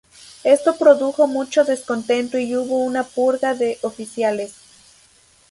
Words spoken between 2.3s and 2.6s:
y